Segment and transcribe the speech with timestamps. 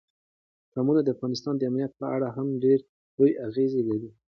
[0.73, 2.79] قومونه د افغانستان د امنیت په اړه هم ډېر
[3.17, 4.09] لوی اغېز لري.